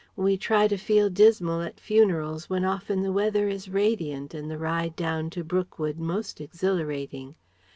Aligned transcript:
We 0.15 0.35
try 0.35 0.67
to 0.67 0.77
feel 0.77 1.11
dismal 1.11 1.61
at 1.61 1.79
funerals, 1.79 2.49
when 2.49 2.65
often 2.65 3.03
the 3.03 3.11
weather 3.11 3.47
is 3.47 3.69
radiant 3.69 4.33
and 4.33 4.49
the 4.49 4.57
ride 4.57 4.95
down 4.95 5.29
to 5.29 5.43
Brookwood 5.43 5.99
most 5.99 6.41
exhilarating. 6.41 7.35